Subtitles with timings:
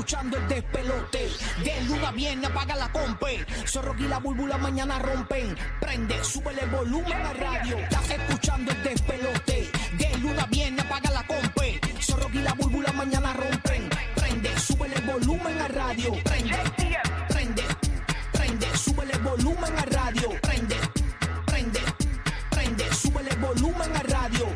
[0.00, 1.28] escuchando el despelote.
[1.62, 3.44] De luna viene, apaga la compe.
[3.66, 5.54] Zorro y la búlbula mañana rompen.
[5.78, 7.76] Prende, sube el volumen a radio.
[7.76, 9.70] Estás escuchando el despelote.
[9.98, 11.80] De luna viene, apaga la compe.
[12.00, 13.90] Zorro y la búlbula mañana rompen.
[14.16, 16.12] Prende, sube el volumen a radio.
[16.24, 16.58] Prende,
[17.28, 17.62] prende,
[18.32, 20.30] prende, sube el volumen a radio.
[20.40, 20.76] Prende,
[21.44, 21.80] prende,
[22.50, 24.46] prende, sube el volumen a radio.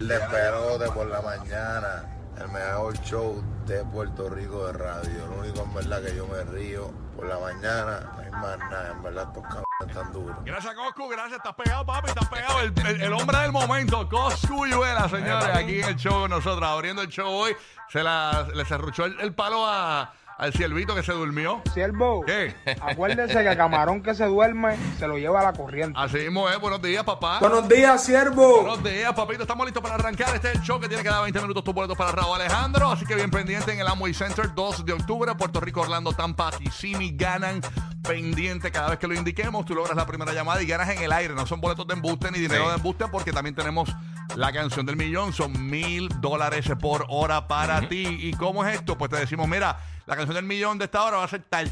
[0.00, 5.26] El despelote por la mañana, el mejor show de Puerto Rico de radio.
[5.26, 8.92] Lo único en verdad que yo me río por la mañana, no hay más nada,
[8.92, 10.36] en verdad estos cabrones están duros.
[10.44, 11.36] Gracias, Coscu, gracias.
[11.38, 12.60] Estás pegado, papi, estás pegado.
[12.60, 16.68] El, el- el hombre del momento, Coscu Yuela, señores, aquí en el show con nosotros,
[16.68, 17.56] abriendo el show hoy.
[17.88, 21.62] Se la, le cerruchó el, el palo a, al ciervito que se durmió.
[21.72, 22.54] Siervo, ¿Qué?
[22.80, 25.98] acuérdese que camarón que se duerme se lo lleva a la corriente.
[25.98, 26.60] Así mismo es.
[26.60, 27.38] Buenos días, papá.
[27.40, 28.62] Buenos días, siervo.
[28.62, 29.42] Buenos días, papito.
[29.42, 30.34] Estamos listos para arrancar.
[30.34, 32.90] Este es el show que tiene cada 20 minutos tus boletos para Raúl Alejandro.
[32.90, 35.34] Así que bien pendiente en el Amway Center, 2 de octubre.
[35.36, 37.60] Puerto Rico, Orlando, Tampa, Kissimmee ganan.
[38.02, 39.64] Pendiente cada vez que lo indiquemos.
[39.64, 41.34] Tú logras la primera llamada y ganas en el aire.
[41.34, 42.68] No son boletos de embuste ni dinero Sí.
[42.70, 43.88] de embuste porque también tenemos
[44.36, 45.32] la canción del millón.
[45.32, 48.06] Son mil dólares por hora para ti.
[48.06, 48.96] ¿Y cómo es esto?
[48.98, 51.70] Pues te decimos, mira, la canción del millón de esta hora va a ser tal.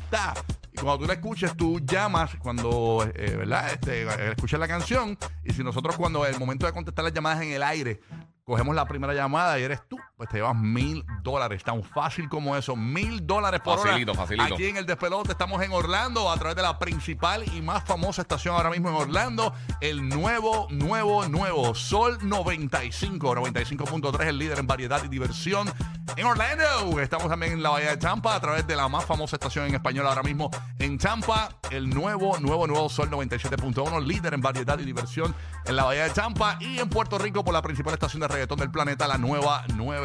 [0.72, 3.72] Y cuando tú la escuches, tú llamas cuando, eh, ¿verdad?
[3.72, 5.16] Este, eh, la canción.
[5.44, 8.00] Y si nosotros cuando el momento de contestar las llamadas en el aire,
[8.42, 11.62] cogemos la primera llamada y eres tú, pues te llevas mil dólares.
[11.62, 12.76] Tan fácil como eso.
[12.76, 14.22] Mil dólares por Facilito, hora.
[14.22, 14.54] facilito.
[14.54, 18.22] Aquí en el Despelote estamos en Orlando a través de la principal y más famosa
[18.22, 19.52] estación ahora mismo en Orlando.
[19.80, 23.34] El nuevo, nuevo, nuevo Sol 95.
[23.34, 25.70] 95.3, el líder en variedad y diversión
[26.16, 27.00] en Orlando.
[27.00, 29.74] Estamos también en la Bahía de Tampa a través de la más famosa estación en
[29.74, 31.50] español ahora mismo en Tampa.
[31.70, 35.34] El nuevo, nuevo, nuevo Sol 97.1, líder en variedad y diversión
[35.66, 36.56] en la Bahía de Tampa.
[36.60, 39.64] Y en Puerto Rico por la principal estación de reggaetón del planeta, la nueva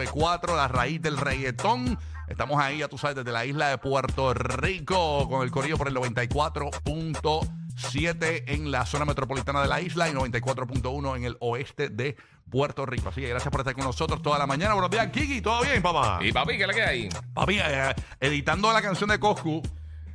[0.09, 1.97] 94, la raíz del reggaetón.
[2.27, 5.87] Estamos ahí, ya tú sabes, desde la isla de Puerto Rico con el corillo por
[5.87, 12.17] el 94.7 en la zona metropolitana de la isla y 94.1 en el oeste de
[12.49, 13.09] Puerto Rico.
[13.09, 14.73] Así que gracias por estar con nosotros toda la mañana.
[14.73, 15.41] Buenos días, Kiki.
[15.41, 16.19] ¿Todo bien, papá?
[16.21, 17.09] Y papi, ¿qué le queda ahí?
[17.33, 19.61] Papi, eh, editando la canción de Coscu.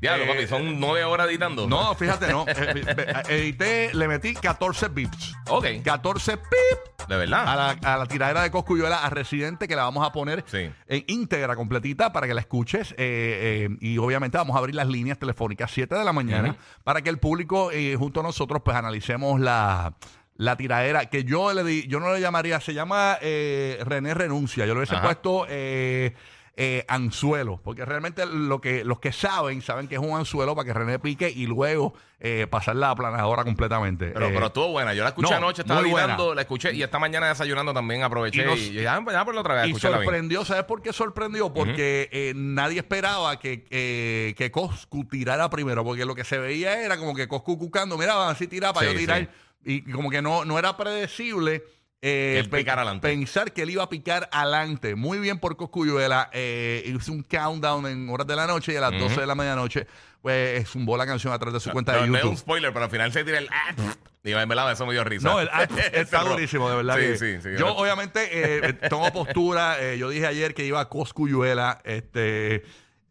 [0.04, 1.66] Diablo, Eh, papi, son nueve horas editando.
[1.66, 2.44] No, fíjate, no.
[2.48, 5.34] Eh, eh, edité, le metí 14 bips.
[5.48, 5.66] Ok.
[5.82, 7.44] 14 pip De verdad.
[7.47, 10.70] a la, a la tiradera de Coscuyuela a Residente que la vamos a poner Sí.
[10.88, 12.92] en íntegra, completita, para que la escuches.
[12.92, 17.03] eh, eh, y obviamente vamos a abrir las líneas telefónicas 7 de la mañana para
[17.03, 19.94] que el público, eh, junto a nosotros, pues analicemos la.
[20.36, 24.66] La tiradera, que yo le di, yo no le llamaría, se llama eh, René Renuncia.
[24.66, 25.04] Yo le hubiese Ajá.
[25.04, 26.12] puesto eh,
[26.56, 30.66] eh, anzuelo, porque realmente lo que, los que saben, saben que es un anzuelo para
[30.66, 34.10] que René pique y luego eh, pasar la aplanadora completamente.
[34.12, 34.94] Pero, Eh, pero estuvo buena.
[34.94, 38.42] Yo la escuché no, anoche, estaba editando, la escuché y esta mañana desayunando también aproveché
[38.42, 39.81] Y nos- y, ya, ya por la otra vez, Y bien.
[39.81, 41.53] sorprendió, ¿sabes por qué sorprendió?
[41.53, 46.81] Porque eh, nadie esperaba que, eh, que Coscu tirara primero, porque lo que se veía
[46.84, 49.28] era como que Coscu cucando, mira, así tira para Sí, yo tirar,
[49.65, 49.82] sí.
[49.86, 51.65] y como que no, no era predecible.
[52.06, 53.09] Eh, picar adelante.
[53.09, 54.94] Pensar que él iba a picar adelante.
[54.94, 56.28] Muy bien por Coscuyuela.
[56.32, 59.34] Eh, hizo un countdown en horas de la noche y a las 12 de la
[59.34, 59.87] medianoche,
[60.20, 62.31] pues zumbó la canción a través de su cuenta No, de no es YouTube.
[62.32, 63.48] un spoiler, pero al final se tira el.
[63.50, 63.75] ah,
[64.22, 65.28] Y en verdad eso me dio risa.
[65.28, 66.97] No, el act está durísimo, de verdad.
[66.97, 67.48] Sí, que- sí, sí.
[67.59, 69.76] Yo, obviamente, eh, eh, tomo postura.
[69.81, 71.81] eh, yo dije ayer que iba a Coscuyuela.
[71.84, 72.65] Este.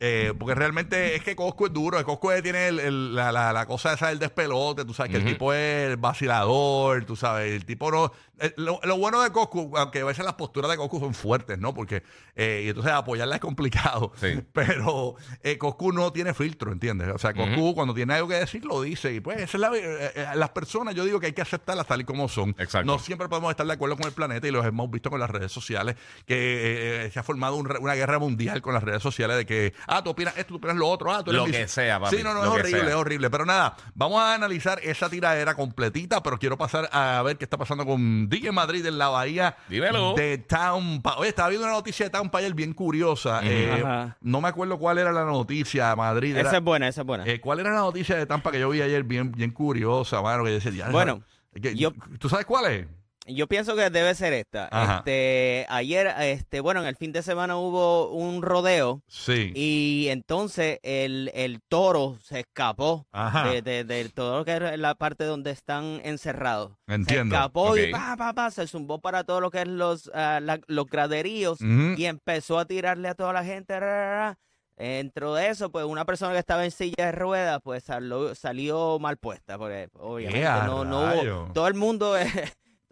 [0.05, 1.97] Eh, porque realmente es que Coscu es duro.
[1.97, 4.83] El Coscu tiene el- el- la, la- la cosa esa del despelote.
[4.83, 7.05] Tú sabes que el tipo es vacilador.
[7.05, 8.11] Tú sabes, el tipo no.
[8.39, 11.57] eh, lo, lo bueno de Coscu, aunque a veces las posturas de Coscu son fuertes,
[11.57, 11.73] ¿no?
[11.73, 12.03] Porque.
[12.35, 14.11] eh, y entonces apoyarla es complicado.
[14.19, 14.41] Sí.
[14.53, 17.09] Pero eh, Coscu no tiene filtro, ¿entiendes?
[17.13, 19.13] O sea, Coscu cuando tiene algo que decir lo dice.
[19.13, 21.87] Y pues esa es la, eh, eh, las personas, yo digo que hay que aceptarlas
[21.87, 22.49] tal y como son.
[22.59, 22.85] Exacto.
[22.91, 25.29] No siempre podemos estar de acuerdo con el planeta y los hemos visto con las
[25.29, 29.37] redes sociales, que eh, se ha formado un una guerra mundial con las redes sociales
[29.37, 31.67] de que, ah, tú opinas esto, tú opinas lo otro, ah, tú eres Lo que
[31.67, 32.89] sea, papi, Sí, no, no, es lo que horrible, sea.
[32.89, 33.29] es horrible.
[33.29, 37.57] Pero nada, vamos a analizar esa tiradera completita, pero quiero pasar a ver qué está
[37.57, 40.13] pasando con DJ Madrid en la bahía Dímelo.
[40.15, 41.17] de Tampa.
[41.17, 43.41] Oye, estaba viendo una noticia de Tampa ayer bien curiosa.
[43.43, 44.17] eh, Ajá.
[44.21, 46.35] no me acuerdo cuál era la noticia, Madrid.
[46.35, 47.23] era- Esa es buena, esa es buena.
[47.25, 50.43] eh, ¿Cuál era la noticia de Tampa que yo vi ayer bien, bien curiosa, mano?
[50.43, 51.21] Que yo decía, ya, Bueno,
[51.61, 52.87] que- yo- ¿tú sabes cuál es?
[53.25, 54.67] Yo pienso que debe ser esta.
[54.69, 54.97] Ajá.
[54.97, 59.53] Este, ayer, este, bueno, en el fin de semana hubo un rodeo Sí.
[59.55, 63.47] y entonces el, el toro se escapó Ajá.
[63.49, 66.73] de, de- del todo que es la parte donde están encerrados.
[66.85, 67.33] Entiendo.
[67.33, 67.77] Se escapó Ok.
[67.87, 71.59] y pa, pa, pa, se zumbó para todo lo que es los, la- los graderíos
[71.61, 73.79] y empezó a tirarle a toda la gente.
[73.79, 74.37] ra, ra, ra.
[74.75, 78.97] Dentro de eso, pues una persona que estaba en silla de ruedas, pues salió, salió
[78.99, 82.25] mal puesta, porque obviamente ¡Ea, no, no hubo, todo el mundo, eh,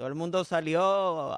[0.01, 0.81] todo el mundo salió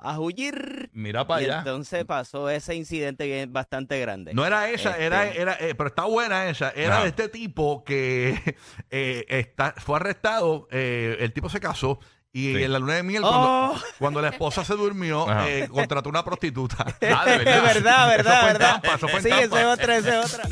[0.01, 0.89] a huir.
[0.93, 1.57] Mira para y allá.
[1.57, 4.33] entonces pasó ese incidente bien- bastante grande.
[4.33, 6.69] No era esa, Este, era, era eh, pero está buena esa.
[6.69, 8.55] Era de este tipo que
[8.89, 10.69] eh, está, fue arrestado.
[10.71, 11.99] eh, el tipo se casó
[12.35, 12.63] y Sí.
[12.63, 13.75] en la luna de miel, cuando, Oh.
[13.99, 15.47] cuando la esposa se durmió, Ajá.
[15.47, 16.77] eh, contrató una prostituta.
[16.83, 16.93] Ah,
[17.25, 17.63] de Es verdad.
[17.63, 18.71] verdad, Eso verdad, fue en verdad.
[18.81, 19.43] Tampa, eso fue en sí, Tampa.
[19.45, 20.43] esa es otra, esa es otra.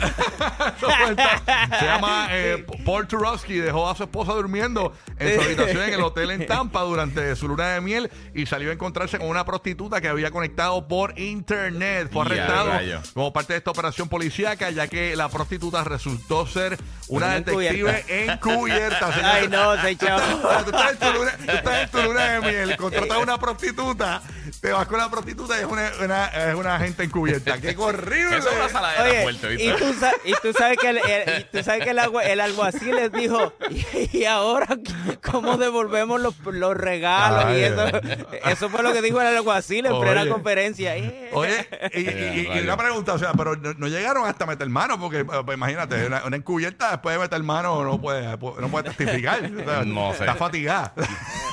[0.77, 1.79] Eso.
[1.79, 3.55] Se llama eh, Paul Turowski.
[3.55, 7.47] Dejó a su esposa durmiendo en su habitación en el hotel en Tampa durante su
[7.47, 12.09] luna de miel y salió a encontrarse con una prostituta que había conectado por internet.
[12.11, 13.01] Fue Ya, arrestado rayo.
[13.15, 16.77] como parte de esta operación policíaca, ya que la prostituta resultó ser
[17.11, 19.11] una Una detective encubierta.
[19.13, 19.25] señores.
[19.41, 20.17] Ay, no, se echó.
[20.63, 23.37] Tú estás en tu luna, tú estás en tu luna de miel, contratas a una
[23.37, 24.21] prostituta,
[24.61, 27.59] te vas con la prostituta y es una, una- es una agente encubierta.
[27.59, 28.37] ¡Qué horrible!
[28.37, 31.39] Eso es una saladera Oye, fuerte, y tú, sa- y tú sabes que el, el-
[31.41, 34.67] y tú sabes que el, agua- el alguacil les dijo, y, y ahora
[35.31, 37.85] cómo devolvemos los, los regalos Ay, y eso,
[38.45, 40.29] eso fue lo que dijo el alguacil en plena Oye.
[40.31, 40.95] conferencia.
[40.95, 41.29] Eh.
[41.33, 44.69] Oye, y, y- y- y una pregunta, o sea, pero no, no llegaron hasta meter
[44.69, 48.69] mano, porque eh, pues, imagínate, una, una encubierta después de meter mano no puede, no
[48.69, 49.43] puede testificar.
[49.43, 50.19] o sea, No sé.
[50.19, 50.93] Está fatigada.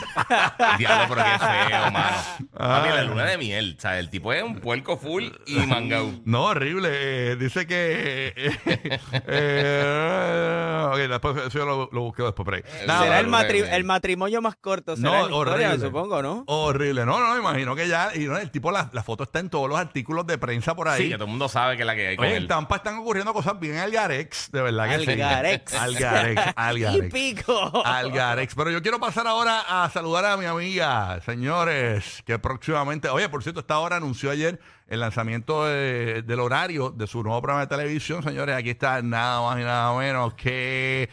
[0.78, 2.16] Diablo, pero qué feo, mano.
[2.56, 2.94] Papi, Ay.
[2.96, 3.74] la luna de miel.
[3.78, 6.12] O sea, el tipo es un puerco full y mangao.
[6.24, 6.88] No, horrible.
[6.92, 8.32] eh, dice que.
[8.36, 8.58] eh,
[9.26, 12.62] eh, ok, después eso yo lo, lo busqué después por ahí.
[12.86, 15.86] Nada, Será el, matri- matrimonio más corto, será No, en la historia, horrible.
[15.86, 16.44] supongo, ¿no?
[16.46, 17.04] Horrible.
[17.06, 18.10] No, no, imagino que ya.
[18.14, 20.88] Y no, el tipo, la, la foto está en todos los artículos de prensa por
[20.88, 21.04] ahí.
[21.04, 22.48] Sí, que todo el mundo sabe que es la que hay con Oye, en él.
[22.48, 25.10] Tampa están ocurriendo cosas bien algarex, de verdad que sí.
[25.12, 25.74] Algarex.
[25.74, 27.12] Algarex, Y algarex.
[27.12, 27.82] pico.
[27.84, 28.54] Algarex.
[28.54, 33.42] Pero yo quiero pasar ahora a saludar a mi amiga, señores, que próximamente, oye, por
[33.42, 34.58] cierto, esta hora anunció ayer
[34.88, 38.56] el lanzamiento de- del horario de su nuevo programa de televisión, señores.
[38.56, 41.08] Aquí está nada más y nada menos que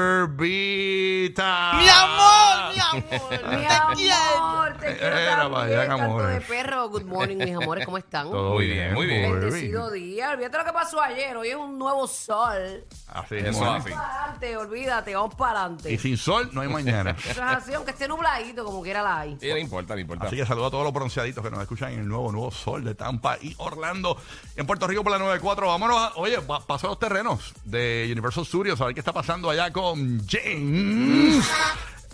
[0.00, 1.72] Burbita.
[1.78, 2.59] Mi amor,
[2.90, 6.28] amor, mi amor, te quiero Era también, para allá, canto amores.
[6.34, 6.88] de perro.
[6.88, 8.30] Good morning, mis amores, ¿cómo están?
[8.30, 9.32] Todo Muy bien, muy bien.
[9.40, 10.30] Bendecido día.
[10.30, 11.36] Olvídate lo que pasó ayer.
[11.36, 12.84] Hoy es un nuevo sol.
[13.08, 13.72] Así Eso mismo.
[13.72, 13.90] así.
[13.90, 15.92] Para adelante, olvídate, vamos para adelante.
[15.92, 17.10] Y sin sol no hay mañana.
[17.18, 19.36] Eso es así, aunque esté nubladito, como quiera la hay.
[19.40, 20.26] Sí, no importa, no importa.
[20.26, 22.84] Así que saludo a todos los bronceaditos que nos escuchan en el nuevo, nuevo sol
[22.84, 24.16] de Tampa y Orlando.
[24.56, 25.66] En Puerto Rico por la 94.
[25.68, 29.12] Vámonos, a- oye, pa- paso a los terrenos de Universal Studios a ver qué está
[29.12, 31.44] pasando allá con James.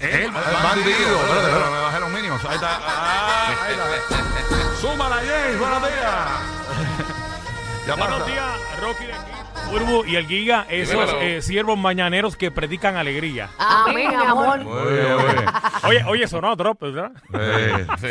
[0.01, 0.91] El, el bandido.
[0.91, 2.45] Espérate, espérate, me bajé los mínimos.
[2.45, 2.81] Ahí está.
[2.87, 4.81] Ah, ahí está.
[4.81, 5.59] Súmala, James.
[5.59, 6.15] Buenos días.
[7.87, 9.33] ya Buenos días, Rocky de aquí,
[9.71, 13.51] Burbu y el Giga, esos eh, siervos mañaneros que predican alegría.
[13.59, 14.63] Amén, amor.
[14.65, 15.45] Muy bien, muy bien.
[15.85, 17.13] Oye, oye, sonó drop, ¿verdad?
[17.99, 18.09] Sí.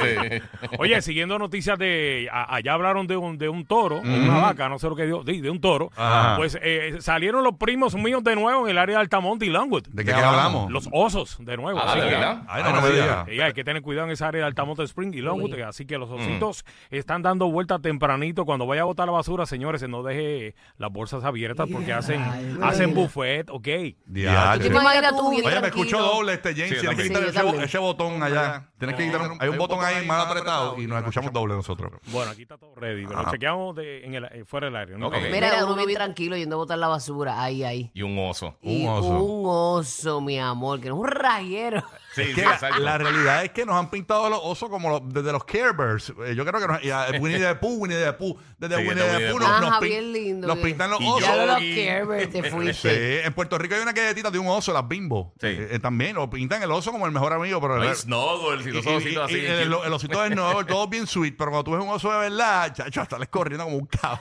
[0.78, 2.30] Oye, siguiendo noticias de.
[2.32, 5.06] a- allá hablaron de un, de un toro, o una vaca, no sé lo que
[5.06, 5.90] dio, de, de un toro.
[5.96, 6.36] Ajá.
[6.38, 9.88] Pues eh, salieron los primos míos de nuevo en el área de Altamonte y Longwood.
[9.90, 10.72] ¿De qué hablamos?
[10.72, 11.80] Los osos, de nuevo.
[11.80, 12.44] Ah, así ¿de que- verdad?
[12.48, 13.28] Ay, no me digas.
[13.30, 15.54] Y hay que tener cuidado en esa área de Altamonte Spring y Longwood.
[15.54, 15.62] Uy.
[15.62, 18.46] Así que los ositos están dando vueltas tempranito.
[18.46, 22.22] Cuando vaya a botar la basura, señores, no deje las bolsas abiertas porque hacen,
[22.64, 23.68] hacen buffet, ok.
[24.06, 24.60] Diache.
[24.70, 25.86] ¿Te imaginas tú bien Oye, me tranquilo?
[25.86, 26.70] escucho doble este James.
[26.70, 27.08] Sí, yo Tienes que también.
[27.10, 27.64] quitar Sí, yo ese, también.
[27.64, 28.70] ese botón allá.
[28.78, 31.92] Tienes que quitar un- hay un botón ahí mal apretado y nos escuchamos doble nosotros.
[32.12, 33.06] Bueno, aquí está todo ready.
[33.08, 33.32] Pero Ajá.
[33.32, 34.98] chequeamos de, en el, eh, fuera del área.
[34.98, 35.08] ¿no?
[35.08, 35.16] Ok.
[35.16, 35.22] Ok.
[35.32, 37.42] Mira, uno bien tranquilo yendo a botar la basura.
[37.42, 37.92] Ahí, ahí.
[37.94, 38.58] Y un oso.
[38.62, 39.24] Un Y oso.
[39.24, 41.84] un oso, mi amor, que no es un rayero.
[42.16, 45.02] Sí, Es sí, que la, realidad es que nos han pintado los osos como los-
[45.14, 46.14] desde los Care Bears.
[46.26, 48.88] Eh, Yo creo que nos, y a Winnie the Pooh, Winnie the Pooh, desde Sí,
[48.88, 49.70] Winnie the Pooh nos, Pooh.
[49.70, 51.22] nos pin- lindo, nos pintan los Y osos.
[51.22, 53.26] Ya los y- Kerber, te Sí, fuiste.
[53.26, 55.34] en Puerto Rico hay una galletita de un oso, las bimbo.
[55.42, 55.48] Sí.
[55.48, 58.72] Eh, eh, también lo pintan el oso como el mejor amigo, pero el, y y-
[58.72, 59.38] los ositos así.
[59.38, 62.12] y el, el osito es nuevo, todo bien sweet, pero cuando tú ves un oso
[62.12, 64.20] de verdad, chacho, sales corriendo como un cabrón.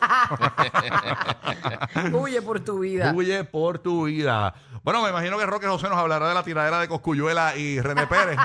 [2.12, 3.12] Huye por tu vida.
[3.14, 4.54] Huye por tu vida.
[4.82, 8.06] Bueno, me imagino que Roque José nos hablará de la tiradera de Coscuyuela y René
[8.06, 8.38] Pérez.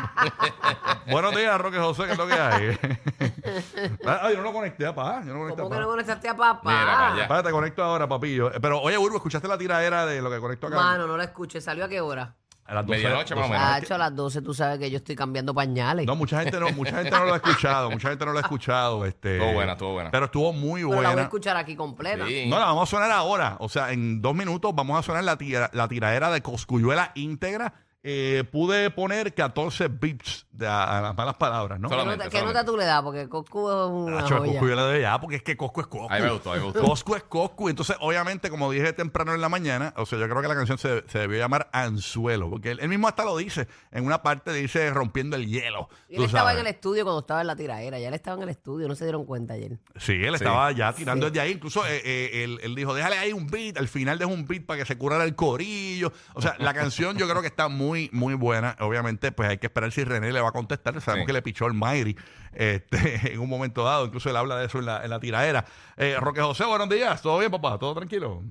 [1.09, 2.77] Buenos días, Roque José, ¿qué es lo que hay?
[4.05, 5.21] ah, yo no lo conecté, papá.
[5.25, 5.91] Yo no conecté, ¿Cómo que no papá.
[5.91, 6.69] conectaste a papá?
[6.71, 7.21] Mira para allá.
[7.23, 8.51] Espérate, te conecto ahora, papillo.
[8.61, 10.75] Pero, oye, Urbo, ¿escuchaste la tiradera de lo que conecto acá?
[10.75, 11.61] Mano, no la escuché.
[11.61, 12.35] ¿Salió a qué hora?
[12.65, 13.59] A las 12, Medianoche, más o 12.
[13.65, 13.77] menos.
[13.83, 16.05] Hecho a las 12, tú sabes que yo estoy cambiando pañales.
[16.05, 18.41] No, mucha gente no, mucha gente no lo ha escuchado, mucha gente no lo ha
[18.41, 19.05] escuchado.
[19.05, 20.11] Este, Estuvo buena, estuvo buena.
[20.11, 21.21] Pero estuvo muy pero la voy a buena.
[21.23, 22.27] escuchar aquí completa.
[22.27, 22.45] Sí.
[22.47, 23.55] No, la vamos a sonar ahora.
[23.59, 27.73] O sea, en dos minutos vamos a sonar la, tira- la tiradera de Coscuyuela íntegra.
[28.01, 31.87] Eh, pude poner 14 bips de a, a las malas palabras, ¿no?
[31.89, 32.59] ¿Qué Solamente, nota, qué solamente.
[32.59, 33.01] nota tú le das?
[33.01, 34.51] Porque Coscu es una Nacho, joya.
[34.53, 36.07] Coscu yo le doy ya, porque es que Coscu es Coscu.
[36.13, 36.81] A mí me gustó, a mí me gustó.
[36.83, 37.69] Coscu es Coscu.
[37.69, 40.77] Entonces, obviamente, como dije temprano en la mañana, o sea, yo creo que la canción
[40.77, 43.67] se, se debió llamar Anzuelo, porque él, él mismo hasta lo dice.
[43.91, 45.89] En una parte dice rompiendo el hielo.
[46.07, 46.61] Y tú él estaba sabes.
[46.61, 47.99] en el estudio cuando estaba en la tiradera.
[47.99, 49.77] Ya él estaba en el estudio, no se dieron cuenta ayer.
[49.97, 50.43] Sí, él Sí.
[50.43, 51.31] estaba ya tirando Sí.
[51.31, 51.51] desde ahí.
[51.51, 53.77] Incluso eh, eh, él, él dijo, déjale ahí un beat.
[53.77, 56.13] Al final deja un beat para que se curara el corillo.
[56.33, 58.75] O sea, la canción yo creo que está muy muy, muy buena.
[58.81, 60.99] Obviamente, pues hay que esperar si René le va a contestar.
[61.01, 61.27] Sabemos Sí.
[61.27, 62.15] que le pichó el Mayri
[62.53, 64.05] este, en un momento dado.
[64.05, 65.65] Incluso él habla de eso en la, en la tiradera.
[65.97, 67.21] Eh, Roque José, buenos días.
[67.21, 67.77] ¿Todo bien, papá?
[67.77, 68.43] ¿Todo tranquilo?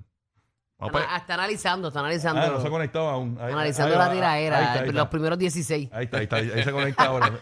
[0.81, 2.41] Está, analizando, está analizando.
[2.41, 3.37] Ah, no se ha conectado aún.
[3.41, 4.13] Ahí- analizando ahí la va.
[4.15, 5.89] tiraera, Ahí está, ahí los primeros 16.
[5.93, 6.37] Ahí está, ahí está.
[6.37, 7.33] Ahí se conecta ahora.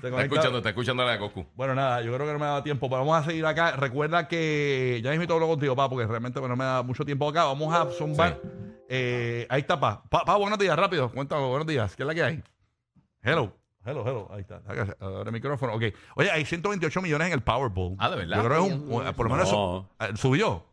[0.00, 1.44] Se Está escuchando, está escuchando la de Goku.
[1.56, 3.72] Bueno, nada, yo creo que no me da tiempo, pero vamos a seguir acá.
[3.72, 7.44] Recuerda que ya mismo hablo contigo, pa, porque realmente no me da mucho tiempo acá.
[7.44, 8.40] Vamos a zumbar.
[8.88, 10.02] Eh, ahí está, pa.
[10.08, 10.24] pa.
[10.24, 11.10] Pa, buenos días, rápido.
[11.10, 11.94] Cuéntame, buenos días.
[11.96, 12.42] ¿Qué es la que hay?
[13.22, 13.52] Hello.
[13.84, 14.28] Hello, hello.
[14.30, 14.56] Ahí está.
[14.66, 15.74] Acá, Abre el micrófono.
[15.74, 15.84] Ok.
[16.16, 17.96] Oye, hay 128 millones en el Powerball.
[17.98, 18.36] Ah, ¿de verdad?
[18.36, 19.88] Yo creo que es un, por lo menos No.
[19.98, 20.64] eso, eh, subió.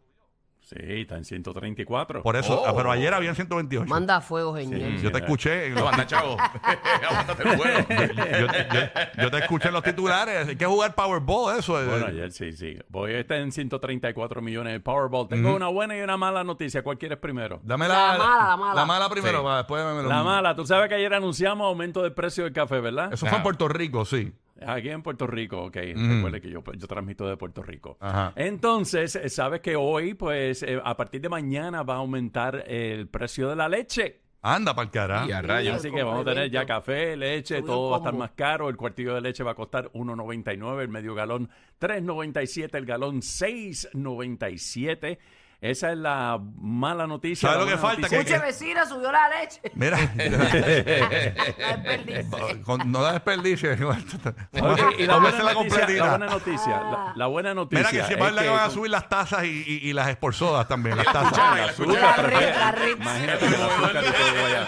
[0.68, 2.24] Sí, está en 134.
[2.24, 2.66] Por eso, Oh.
[2.68, 3.88] ah, pero ayer había 128.
[3.90, 4.82] Manda fuego, señor.
[4.98, 5.02] Sí.
[5.02, 5.68] Yo te escuché.
[5.68, 6.36] en No, los- anda, chavo.
[7.10, 7.78] Aguántate el fuego.
[7.90, 10.46] yo, yo- yo te escuché en los titulares.
[10.50, 11.82] Hay que jugar Powerball, eso.
[11.82, 11.86] eh.
[11.88, 12.78] Bueno, ayer sí, sí.
[12.90, 15.30] Voy a estar en 134 millones de Powerball.
[15.30, 16.84] Tengo una buena y una mala noticia.
[16.84, 17.62] ¿Cuál quieres primero?
[17.64, 18.18] Dame La la,
[18.58, 19.10] mala, la mala.
[19.10, 19.46] primero, Sí.
[19.46, 20.54] va, después me lo- La mala.
[20.54, 23.14] Tú sabes que ayer anunciamos aumento del precio del café, ¿verdad?
[23.14, 24.34] Eso fue en Puerto Rico, sí.
[24.66, 25.76] Aquí en Puerto Rico, ok.
[25.76, 27.98] Recuerde que yo, yo transmito de Puerto Rico.
[28.00, 28.34] Ajá.
[28.36, 33.08] Entonces, eh, sabes que hoy, pues, eh, a partir de mañana va a aumentar el
[33.08, 34.22] precio de la leche.
[34.42, 35.28] Anda para el carajo.
[35.30, 35.76] Y a rayos.
[35.76, 38.70] Así que vamos a tener ya café, leche, todo va a estar más caro.
[38.70, 41.50] El cuartillo de leche va a costar 1.99, el medio galón
[41.80, 45.18] 3.97, el galón 6.97.
[45.60, 47.50] Esa es la mala noticia.
[47.50, 48.02] ¿Sabes lo que falta?
[48.02, 49.60] noticia- Que- Escuche, vecina, subió la leche.
[49.74, 52.62] Mira, La desperdicie.
[52.64, 53.72] con- no da desperdicio.
[53.72, 56.04] Oye, y la buena, la noticia, completita.
[56.06, 57.80] la buena noticia, la, la buena noticia.
[57.80, 60.10] Mira que si es van que a con- subir las tasas y, y- y las
[60.10, 60.96] esporzodas también.
[60.98, 61.98] Las cuchara, la azúcar.
[62.02, 62.98] La pero que- la red.
[62.98, 64.68] Imagínate el azúcar y todo allá.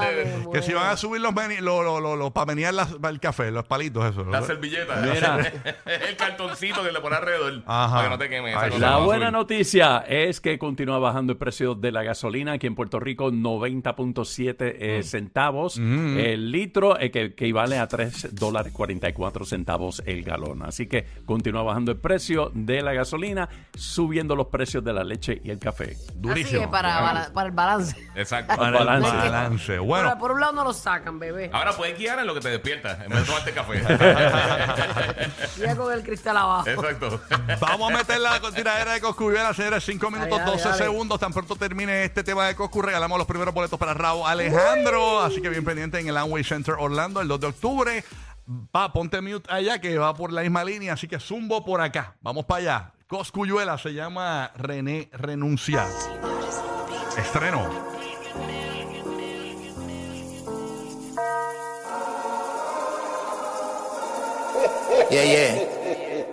[0.00, 2.94] Ay, Que si van a subir los, meni- lo, lo, lo, lo- para menear las-
[3.02, 4.24] el café, los palitos, eso.
[4.24, 4.96] La servilleta.
[4.96, 5.38] Mira.
[5.86, 7.62] el cartoncito que le pone alrededor.
[7.66, 7.90] Ajá.
[7.96, 8.50] Para que no te queme.
[8.50, 9.32] esa Ay, cosa La va a buena subir.
[9.32, 14.56] noticia es que continúa bajando el precio de la gasolina aquí en Puerto Rico, 90.7
[14.60, 20.62] eh, centavos el litro, eh, que, que equivale a 3 dólares 44 centavos el galón.
[20.64, 25.40] Así que continúa bajando el precio de la gasolina, subiendo los precios de la leche
[25.42, 25.92] y el café.
[25.92, 26.60] Así Durísimo.
[26.60, 27.96] que para, para el balance.
[28.14, 28.54] Exacto.
[28.54, 29.16] Para el balance.
[29.16, 29.78] balance.
[29.78, 30.04] Bueno.
[30.04, 31.48] Bueno, por un lado no lo sacan, bebé.
[31.54, 33.82] Ahora puedes guiar en lo que te despiertas, en vez de tomarte café.
[35.58, 36.68] Ya con el cristal abajo.
[36.68, 37.20] Exacto.
[37.60, 39.84] Vamos a meter la tiradera de Coscuyuela, señores.
[39.84, 40.84] 5 minutos, Dale, dale, 12 dale.
[40.84, 41.20] segundos.
[41.20, 45.20] Tan pronto termine este tema de Coscu, regalamos los primeros boletos para Raúl Alejandro.
[45.20, 48.04] Así que bien pendiente en el Amway Center Orlando el 2 de octubre.
[48.74, 50.94] Va, ponte mute allá que va por la misma línea.
[50.94, 52.16] Así que zumbo por acá.
[52.20, 52.92] Vamos para allá.
[53.06, 55.86] Coscuyuela se llama René Renuncia.
[57.16, 57.68] Estreno.
[65.10, 65.71] Yeah, yeah.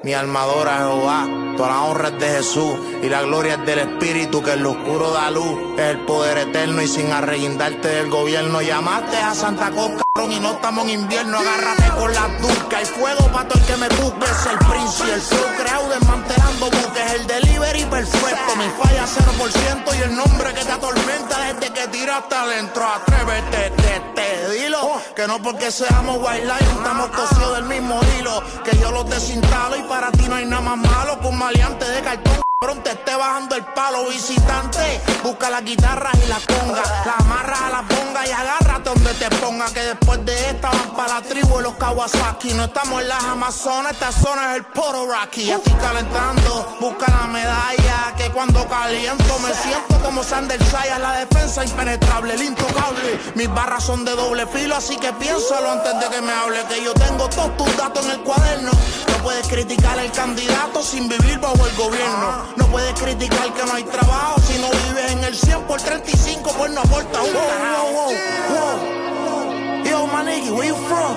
[0.01, 1.27] Mi armadora Jehová,
[1.57, 4.71] toda la honra es de Jesús y la gloria es del Espíritu que en lo
[4.71, 5.77] oscuro da luz.
[5.77, 8.61] Es el poder eterno y sin arreguindarte del gobierno.
[8.61, 11.37] Llamaste a Santa cabrón, y no estamos en invierno.
[11.37, 12.77] Agárrate con la turca.
[12.77, 14.25] Hay fuego para todo el que me busque.
[14.25, 16.69] Es el príncipe, el flow creado desmantelando
[17.13, 22.35] El delivery perfecto, mi falla 0% y el nombre que te atormenta desde que tiraste
[22.35, 22.85] adentro.
[22.85, 25.01] Atrévete, te, te, dilo.
[25.15, 28.43] Que no porque seamos white line, estamos cosidos del mismo hilo.
[28.63, 31.85] Que yo los desinstalo y para ti no hay nada más malo que un maleante
[31.85, 32.48] de cartón.
[32.83, 34.99] Te esté bajando el palo visitante.
[35.23, 37.05] Busca las guitarras y las congas.
[37.05, 39.71] La amarras a la ponga y agárrate donde te ponga.
[39.73, 42.53] Que después de esta van para la tribu de los Kawasaki.
[42.55, 45.51] No estamos en las Amazonas, esta zona es el Poro Rocky.
[45.51, 48.13] Estoy calentando, busca la medalla.
[48.17, 50.99] Que cuando caliento me siento como Sander Sayas.
[50.99, 53.19] La defensa impenetrable, el intocable.
[53.35, 56.61] Mis barras son de doble filo, así que piénsalo antes de que me hable.
[56.65, 58.71] Que yo tengo todos tus datos en el cuaderno.
[58.71, 62.48] No puedes criticar al candidato sin vivir bajo el gobierno.
[62.57, 66.51] No puedes criticar que no hay trabajo si no vives en el 100 por 35,
[66.57, 67.87] pues no aporta un carajo.
[67.93, 68.13] Wow,
[68.53, 69.83] wow.
[69.85, 71.15] Yo, my nigga, where you from?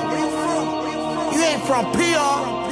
[1.33, 2.63] You ain't from PR.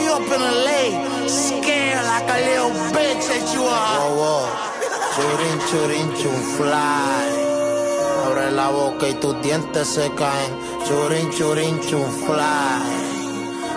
[0.00, 3.98] You up in LA, scared like a little bitch that you are.
[3.98, 4.70] Wow, wow.
[5.14, 7.50] Churin, churin, chun fly.
[8.26, 10.52] Abre la boca y tus dientes se caen.
[10.86, 13.09] Churin, churin, chun fly.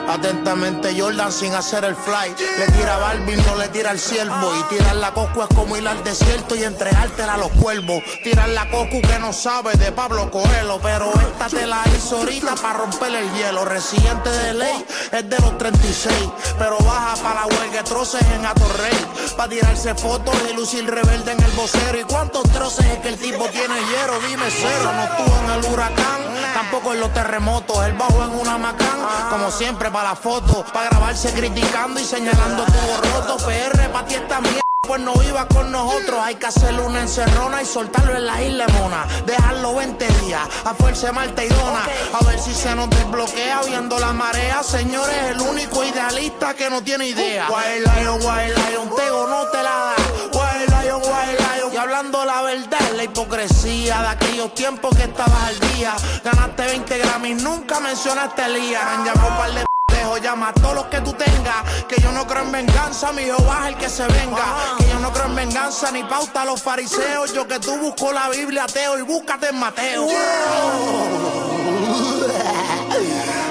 [0.07, 2.35] Atentamente Jordan sin hacer el fly.
[2.59, 4.53] Le tira a Balvin, no le tira al ciervo.
[4.59, 8.03] Y tirar la coco es como ir al desierto y entregártela a los cuervos.
[8.23, 10.79] Tirar la coco que no sabe de Pablo Coelho.
[10.81, 13.65] Pero esta te la hizo ahorita para romper el hielo.
[13.65, 16.13] Residente de ley es de los 36.
[16.59, 19.07] Pero baja para la huelga troces en Atorrey.
[19.37, 21.97] Para tirarse fotos y lucir rebelde en el vocero.
[21.97, 24.19] ¿Y cuántos troces es que el tipo tiene hierro?
[24.27, 24.91] Dime cero.
[24.93, 26.21] No estuvo en el huracán,
[26.53, 27.85] tampoco en los terremotos.
[27.85, 28.99] Él bajó en una macán.
[29.29, 33.37] Como siempre para la foto, para grabarse criticando y señalando tu roto.
[33.45, 34.61] PR pa' ti esta mierda.
[34.85, 38.67] Pues no iba con nosotros, hay que hacerle una encerrona y soltarlo en la isla
[38.79, 39.05] mona.
[39.25, 41.85] Dejarlo 20 días, a fuerza Marta y Dona.
[42.19, 44.61] A ver si se nos desbloquea viendo la marea.
[44.61, 47.47] Señores, el único idealista que no tiene idea.
[47.49, 49.95] Wild Lion, Wild Lion, Tego no te la da.
[50.33, 51.73] Wild Lion, Wild Lion.
[51.73, 55.93] Y hablando la verdad, la hipocresía de aquellos tiempos que estabas al día.
[56.25, 58.81] Ganaste 20 Grammys, nunca mencionaste el día.
[58.81, 59.72] Han llamado par de
[60.03, 61.63] Dejo llama a todos los que tú tengas.
[61.87, 64.75] Que yo no creo en venganza, mi Jehová es el que se venga.
[64.77, 67.31] Que yo no creo en venganza ni pauta a los fariseos.
[67.33, 70.07] Yo que tú busco la Biblia, ateo, y búscate en Mateo.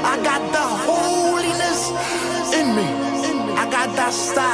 [0.05, 1.91] I got the holiness
[2.53, 2.85] in me.
[3.57, 4.45] I got that style.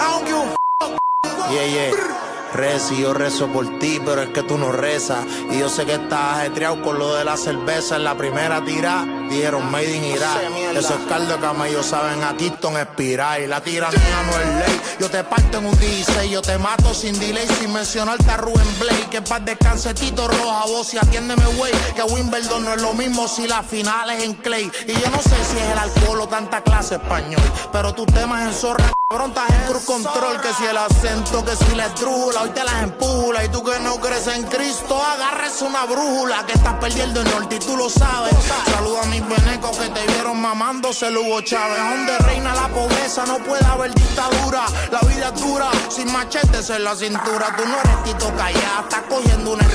[0.00, 2.25] I don't give a f- Yeah, yeah.
[2.56, 5.26] Reci, yo rezo por ti, pero es que tú no rezas.
[5.50, 9.04] Y yo sé que estás ajetreado con lo de la cerveza en la primera tira.
[9.28, 10.40] Dijeron Made in Irak.
[10.74, 13.42] Eso es caldo de camello, saben a Kingston expirar.
[13.42, 14.80] Y la tiranía no es ley.
[14.98, 18.78] Yo te parto en un 16, yo te mato sin delay, sin mencionarte a Rubén
[18.80, 19.10] Blake.
[19.10, 21.72] Que paz descanse Tito Roja, vos y atiéndeme, güey.
[21.94, 24.72] Que Wimbledon no es lo mismo si la final es en Clay.
[24.86, 27.42] Y yo no sé si es el alcohol o tanta clase español.
[27.70, 28.92] Pero tu tema es en zorra.
[29.08, 32.64] Cabrón, estás en cruz control, que si el acento, que si la estrula, hoy te
[32.64, 33.44] las empula.
[33.44, 37.54] Y tú que no crees en Cristo, agarres una brújula, que estás perdiendo el norte
[37.54, 38.34] y tú lo sabes.
[38.68, 41.78] Saluda a mis venecos que te vieron mamándose Hugo Chávez.
[41.78, 44.64] Donde reina la pobreza, no puede haber dictadura.
[44.90, 47.54] La vida es dura, sin machetes en la cintura.
[47.56, 49.65] Tú no eres Tito Callá, estás cogiendo una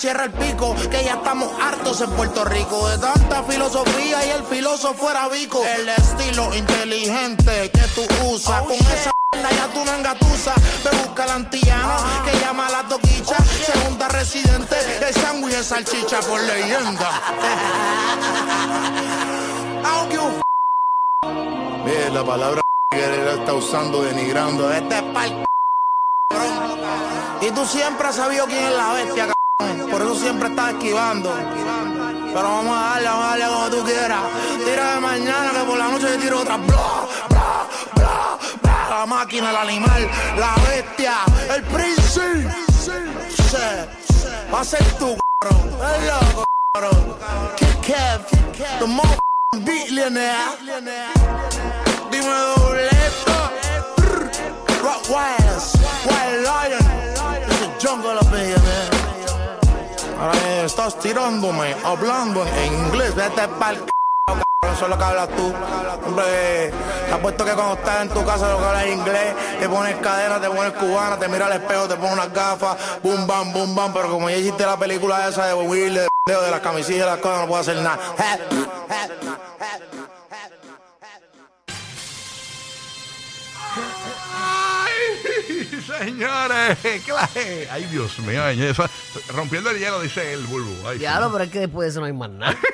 [0.00, 2.88] Cierra el pico, que ya estamos hartos en Puerto Rico.
[2.88, 5.62] De tanta filosofía y el filósofo era bico.
[5.62, 8.62] El estilo inteligente que tú usas.
[8.62, 10.54] Con esa mierda ya tú no engatusas.
[10.84, 13.36] Ve busca la antillana que llama a la toquicha.
[13.44, 14.74] Segunda residente,
[15.06, 17.10] el sándwich de salchicha por leyenda.
[19.82, 20.42] I don't give a f-
[21.84, 24.72] Mire, la palabra que él está usando, denigrando.
[24.72, 25.44] Este es pa'l.
[27.42, 29.34] Y tú siempre has sabido quién es la bestia.
[29.90, 31.32] Por eso siempre estás esquivando.
[32.32, 34.22] Pero vamos a darle, vamos a darle como tú quieras.
[34.64, 36.56] Tira de mañana que por la noche te tiro otra.
[36.56, 38.86] Bla, bla, bla, bla.
[38.90, 41.14] La máquina, el animal, la bestia,
[41.54, 42.48] el príncipe.
[44.52, 45.60] Va a ser tú, cabrón.
[45.94, 47.16] Es loco, cabrón.
[47.56, 48.20] Kid Kev,
[48.78, 50.56] the motherfucking billionaire.
[52.10, 53.32] Dime doble esto.
[54.82, 55.74] Rock Wires,
[56.06, 56.86] Wild Lion.
[57.48, 58.99] It's a jungle up here, man.
[60.20, 63.14] Ahora eh, estás tirándome, hablando en inglés.
[63.14, 63.84] Vete pa'l c***,
[64.74, 65.54] eso es lo que hablas tú.
[66.06, 66.70] Hombre,
[67.08, 69.96] te apuesto que cuando estás en tu casa lo que hablas es inglés, te pones
[69.96, 73.74] cadena, te pones cubana, te miras al espejo, te pones unas gafas, boom, bam, boom,
[73.74, 73.92] bam.
[73.94, 77.18] Pero como ya hiciste la película esa de Will, de, de las camisillas y las
[77.18, 77.98] cosas, no puedo hacer nada.
[86.04, 87.68] Señores, clase.
[87.70, 88.84] Ay, Dios mío, eso,
[89.34, 90.88] rompiendo el hielo, dice el bulbo.
[90.88, 92.56] Ay, Diablo, pero es que después de eso no hay más nada.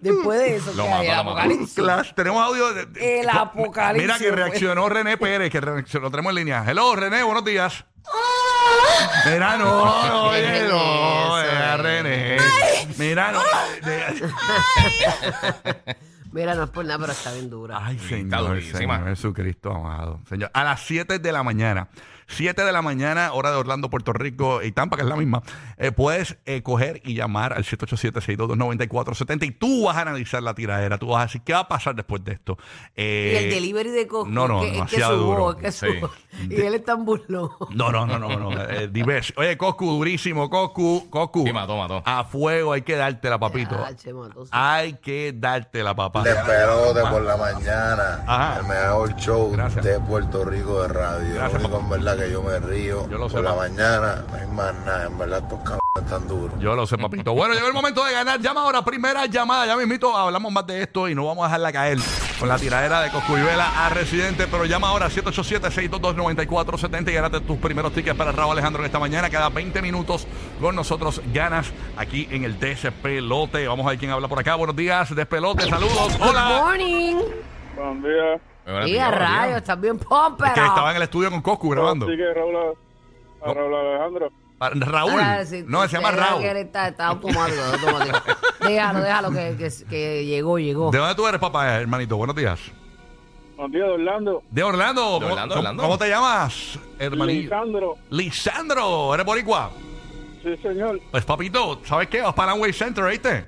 [0.00, 1.08] Después de eso, Lo ¿qué mató, hay?
[1.08, 2.14] El apocalipsis.
[2.14, 2.74] Tenemos audio.
[2.74, 4.36] de- de- El apocalipsis, Mira que pues.
[4.36, 6.64] reaccionó René Pérez, que lo tenemos en línea.
[6.66, 7.84] Hello, René, buenos días.
[9.26, 9.64] Mira, no,
[10.08, 12.36] no, oye, no, eh, René.
[12.98, 13.40] Mira, no.
[16.38, 17.78] Mira, no es por nada, pero está bien dura.
[17.82, 18.78] Ay, Señor, durísima.
[18.98, 20.20] Señor Jesucristo amado.
[20.28, 21.88] Señor, a las 7 de la mañana,
[22.28, 25.42] 7 de la mañana, hora de Orlando, Puerto Rico y Tampa, que es la misma,
[25.78, 30.98] eh, puedes eh, coger y llamar al 787-622-9470 y tú vas a analizar la tiradera.
[30.98, 32.58] Tú vas a decir, ¿qué va a pasar después de esto?
[32.94, 35.56] Eh, y el delivery de Coco, no, no, que, es que demasiado subo, duro.
[35.56, 35.86] que Sí.
[35.86, 36.10] subo.
[36.50, 37.50] Y él es tan burlón.
[37.70, 38.52] No, no, no, no, no.
[38.62, 39.32] eh, diverso.
[39.36, 41.44] Oye, Coscu, durísimo, Coscu, Coscu.
[41.46, 42.02] Sí, mató, mató.
[42.04, 43.74] A fuego hay que dártela, papito.
[43.76, 44.50] Ah, che, mató, sí.
[44.52, 46.22] Hay que dártela, papá.
[46.34, 48.22] Despelote por la mañana.
[48.26, 48.60] Ajá.
[48.60, 49.84] El mejor show Gracias.
[49.84, 51.34] de Puerto Rico de radio.
[51.34, 53.08] Gracias, Lo único en verdad que yo me río.
[53.08, 53.62] Yo lo sé, por la papá.
[53.62, 55.06] mañana no hay más nada.
[55.06, 56.58] En verdad estos cabrones están duros.
[56.60, 57.34] Yo lo sé, papito.
[57.34, 58.40] Bueno, llegó el momento de ganar.
[58.40, 59.66] Llama ahora, primera llamada.
[59.66, 61.98] Ya mismito hablamos más de esto y no vamos a dejarla caer
[62.38, 64.46] con la tiradera de Coscuyuela a Residente.
[64.50, 69.30] Pero llama ahora 787-622-9470 y gánate tus primeros tickets para Raúl Alejandro en esta mañana.
[69.30, 70.26] Cada 20 minutos
[70.60, 73.66] con nosotros ganas aquí en el Despelote.
[73.66, 74.54] Vamos a ver quién habla por acá.
[74.54, 75.68] Buenos días, Despelote.
[75.68, 76.18] Saludos.
[76.18, 76.60] Good Hola.
[76.62, 77.16] morning.
[77.76, 78.10] Buen día.
[78.10, 79.14] Días, a buenos días.
[79.18, 80.48] rayos, estás bien pompero.
[80.48, 82.06] Es que estaba en el estudio con Coscu grabando.
[82.06, 82.76] Raúl,
[83.42, 84.28] a Raúl Alejandro.
[84.60, 85.20] Raúl.
[85.20, 86.42] Ah, sí, No, se llama Raúl.
[86.42, 88.18] que él Está, está automático, automático.
[88.60, 90.90] déjalo, déjalo, que, que, que llegó, llegó.
[90.90, 92.16] ¿De dónde tú eres, papá, hermanito?
[92.16, 92.58] Buenos días.
[93.56, 94.42] Buenos días, Orlando.
[94.50, 95.02] De Orlando.
[95.02, 95.82] De ¿Cómo- Orlando, ¿Cómo, Orlando.
[95.82, 97.42] cómo te llamas, hermanito?
[97.54, 97.94] Lisandro.
[98.10, 99.70] Lisandro, ¿eres boricua?
[100.42, 101.00] Sí, señor.
[101.10, 102.20] Pues papito, ¿sabes qué?
[102.22, 103.46] Vas para el Amway Center, ¿viste?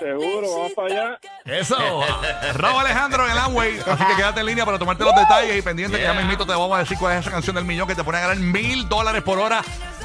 [0.00, 1.18] Seguro, vamos para allá.
[1.44, 1.76] Eso.
[2.54, 3.78] Raúl Alejandro en el Amway.
[3.86, 6.52] Así que quédate en línea para tomarte los detalles y pendiente que ya mismito te
[6.52, 8.88] vamos a decir cuál es esa canción del millón que te pone a ganar mil
[8.88, 9.62] dólares por hora.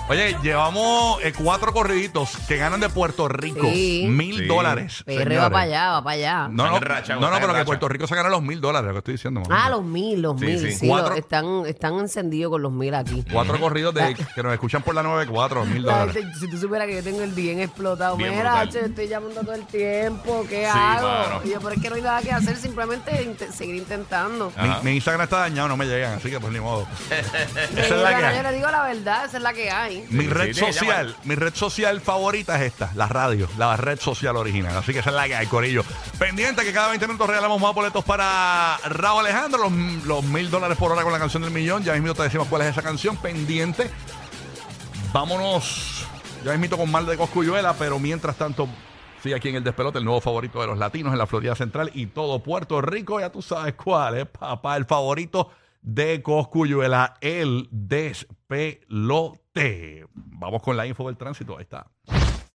[0.09, 3.61] Oye, llevamos eh, cuatro corriditos que ganan de Puerto Rico.
[3.71, 4.05] Sí.
[4.09, 4.45] Mil Sí.
[4.45, 5.03] dólares.
[5.05, 5.49] PR va señores.
[5.51, 6.47] para allá, va para allá.
[6.49, 7.65] No, no, Están en racha, no, no, están en pero que racha.
[7.65, 9.39] Puerto Rico se gana los mil dólares, lo que estoy diciendo.
[9.39, 9.65] mamá.
[9.65, 10.59] Ah, los mil, los Sí, mil.
[10.59, 10.71] sí.
[10.73, 13.23] Sí, Cuatro- los- están, están encendidos con los mil aquí.
[13.31, 16.25] Cuatro corridos de, que nos escuchan por la 94, mil La dólares.
[16.37, 18.69] si tú supieras que yo tengo el bien explotado, Bien mira, brutal.
[18.69, 21.07] che, estoy llamando todo el tiempo, ¿qué Sí, hago?
[21.07, 21.41] mano.
[21.45, 24.51] Y yo, pero es que no hay nada que hacer, simplemente seguir intentando.
[24.57, 24.79] Mi, Ajá.
[24.83, 26.85] mi Instagram está dañado, no me llegan, así que pues ni modo.
[27.09, 28.43] Esa es la que yo hay.
[28.43, 29.90] le digo la verdad, esa es la que hay.
[30.09, 33.99] Mi Sí, red sí, social, mi red social favorita es esta, la radio, la red
[33.99, 34.75] social original.
[34.77, 35.83] Así que esa es la que hay, Corillo.
[36.17, 40.77] Pendiente que cada 20 minutos regalamos más boletos para Raúl Alejandro, los, los mil dólares
[40.77, 41.83] por hora con la canción del millón.
[41.83, 43.17] Ya mismo te decimos cuál es esa canción.
[43.17, 43.89] Pendiente.
[45.13, 46.05] Vámonos.
[46.43, 48.67] Ya mismo con mal de Coscuyuela, pero mientras tanto.
[49.21, 51.91] Sigue aquí en el despelote, el nuevo favorito de los latinos en la Florida Central
[51.93, 53.19] y todo Puerto Rico.
[53.19, 59.37] Ya tú sabes cuál es, papá, el favorito de Coscuyuela, el despelote.
[60.13, 61.57] Vamos con la info del tránsito.
[61.57, 61.91] Ahí está.